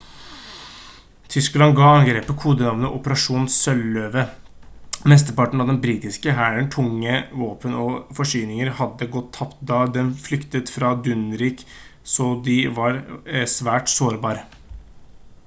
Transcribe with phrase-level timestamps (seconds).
[1.33, 4.21] tyskland gav angrepet kodenavnet «operasjon sjøløve».
[5.13, 10.71] mesteparten av den britiske hærens tunge våpen og forsyninger hadde gått tapt da den flyktet
[10.77, 11.61] fra dunkirk
[12.15, 12.97] så de var
[13.57, 14.41] svært sårbar